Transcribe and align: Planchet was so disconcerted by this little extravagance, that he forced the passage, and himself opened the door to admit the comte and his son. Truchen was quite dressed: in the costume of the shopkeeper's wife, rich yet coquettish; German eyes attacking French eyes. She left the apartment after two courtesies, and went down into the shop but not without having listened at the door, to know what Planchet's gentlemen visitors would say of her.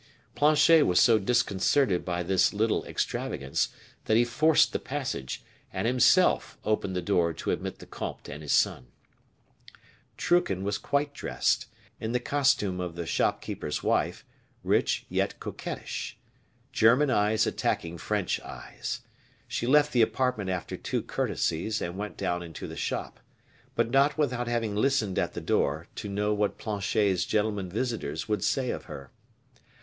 Planchet 0.33 0.87
was 0.87 0.99
so 0.99 1.19
disconcerted 1.19 2.03
by 2.03 2.23
this 2.23 2.55
little 2.55 2.83
extravagance, 2.85 3.69
that 4.05 4.17
he 4.17 4.25
forced 4.25 4.73
the 4.73 4.79
passage, 4.79 5.43
and 5.71 5.85
himself 5.85 6.57
opened 6.63 6.95
the 6.95 7.03
door 7.03 7.33
to 7.33 7.51
admit 7.51 7.77
the 7.77 7.85
comte 7.85 8.27
and 8.27 8.41
his 8.41 8.51
son. 8.51 8.87
Truchen 10.17 10.63
was 10.63 10.79
quite 10.79 11.13
dressed: 11.13 11.67
in 11.99 12.13
the 12.13 12.19
costume 12.19 12.79
of 12.81 12.95
the 12.95 13.05
shopkeeper's 13.05 13.83
wife, 13.83 14.25
rich 14.63 15.05
yet 15.07 15.39
coquettish; 15.39 16.17
German 16.73 17.11
eyes 17.11 17.45
attacking 17.45 17.99
French 17.99 18.39
eyes. 18.39 19.01
She 19.47 19.67
left 19.67 19.93
the 19.93 20.01
apartment 20.01 20.49
after 20.49 20.75
two 20.77 21.03
courtesies, 21.03 21.79
and 21.79 21.95
went 21.95 22.17
down 22.17 22.41
into 22.41 22.65
the 22.67 22.75
shop 22.75 23.19
but 23.75 23.91
not 23.91 24.17
without 24.17 24.47
having 24.47 24.75
listened 24.75 25.19
at 25.19 25.35
the 25.35 25.41
door, 25.41 25.85
to 25.97 26.09
know 26.09 26.33
what 26.33 26.57
Planchet's 26.57 27.23
gentlemen 27.23 27.69
visitors 27.69 28.27
would 28.27 28.43
say 28.43 28.71
of 28.71 28.85
her. 28.85 29.11